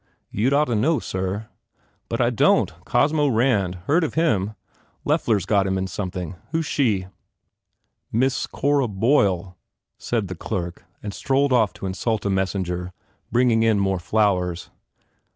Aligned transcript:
"You 0.31 0.49
d 0.49 0.55
ought 0.55 0.65
to 0.65 0.73
know, 0.75 0.97
sir." 0.97 1.47
"But 2.09 2.19
I 2.19 2.31
don 2.31 2.65
t. 2.65 2.73
Cosmo 2.85 3.27
Rand? 3.27 3.75
Heard 3.85 4.03
of 4.03 4.15
him. 4.15 4.55
Loeffler 5.05 5.35
s 5.35 5.45
got 5.45 5.67
him 5.67 5.77
in 5.77 5.85
something. 5.85 6.37
Who 6.53 6.61
s 6.61 6.65
she?" 6.65 7.05
"Miss 8.11 8.47
Cora 8.47 8.87
Boyle," 8.87 9.59
said 9.99 10.27
the 10.27 10.33
clerk 10.33 10.85
and 11.03 11.13
strolled 11.13 11.53
off 11.53 11.71
to 11.73 11.85
insult 11.85 12.25
a 12.25 12.31
messenger 12.31 12.93
bringing 13.31 13.61
in 13.61 13.79
more 13.79 13.99
flowers. 13.99 14.71